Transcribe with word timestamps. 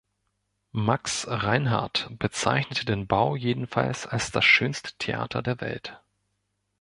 Max 0.71 1.27
Reinhardt 1.29 2.09
bezeichnete 2.17 2.85
den 2.85 3.05
Bau 3.05 3.35
jedenfalls 3.35 4.07
als 4.07 4.31
das 4.31 4.43
schönste 4.43 4.93
Theater 4.97 5.43
der 5.43 5.61
Welt. 5.61 6.01